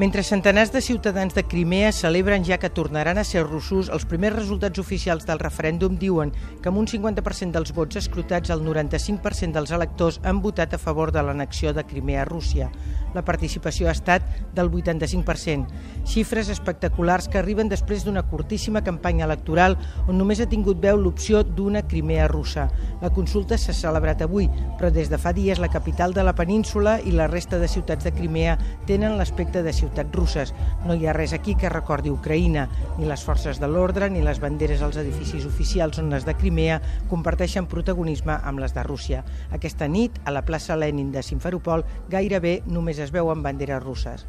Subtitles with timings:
[0.00, 4.32] Mentre centenars de ciutadans de Crimea celebren ja que tornaran a ser russos, els primers
[4.32, 9.74] resultats oficials del referèndum diuen que amb un 50% dels vots escrutats el 95% dels
[9.76, 12.70] electors han votat a favor de l'anexió de Crimea a Rússia.
[13.14, 14.24] La participació ha estat
[14.56, 15.66] del 85%.
[16.08, 19.76] Xifres espectaculars que arriben després d'una curtíssima campanya electoral
[20.06, 22.68] on només ha tingut veu l'opció d'una Crimea russa.
[23.02, 24.48] La consulta s'ha celebrat avui,
[24.78, 28.06] però des de fa dies la capital de la península i la resta de ciutats
[28.06, 28.56] de Crimea
[28.86, 30.54] tenen l'aspecte de ciutat ciutats russes.
[30.86, 34.40] No hi ha res aquí que recordi Ucraïna, ni les forces de l'ordre, ni les
[34.40, 36.80] banderes als edificis oficials on les de Crimea
[37.10, 39.24] comparteixen protagonisme amb les de Rússia.
[39.50, 44.26] Aquesta nit, a la plaça Lenin de Simferopol, gairebé només es veuen banderes russes.